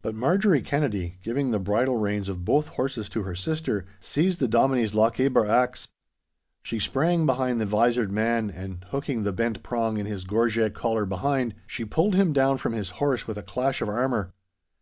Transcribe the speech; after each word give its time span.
But 0.00 0.14
Marjorie 0.14 0.62
Kennedy, 0.62 1.18
giving 1.22 1.50
the 1.50 1.58
bridle 1.58 1.98
reins 1.98 2.30
of 2.30 2.46
both 2.46 2.68
horses 2.68 3.10
to 3.10 3.24
her 3.24 3.34
sister, 3.34 3.84
seized 4.00 4.40
the 4.40 4.48
Dominie's 4.48 4.94
Lochaber 4.94 5.44
axe. 5.44 5.88
She 6.62 6.78
sprang 6.78 7.26
behind 7.26 7.60
the 7.60 7.66
visored 7.66 8.10
man, 8.10 8.48
and, 8.48 8.86
hooking 8.88 9.22
the 9.22 9.34
bent 9.34 9.62
prong 9.62 9.98
in 9.98 10.06
his 10.06 10.24
gorget 10.24 10.72
collar 10.72 11.04
behind, 11.04 11.54
she 11.66 11.84
pulled 11.84 12.14
him 12.14 12.32
down 12.32 12.56
from 12.56 12.72
his 12.72 12.92
horse 13.04 13.26
with 13.26 13.36
a 13.36 13.42
clash 13.42 13.82
of 13.82 13.90
armour. 13.90 14.32